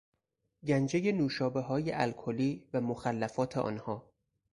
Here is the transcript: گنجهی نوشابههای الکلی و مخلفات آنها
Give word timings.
گنجهی 0.67 1.11
نوشابههای 1.11 1.91
الکلی 1.91 2.67
و 2.73 2.81
مخلفات 2.81 3.57
آنها 3.57 4.13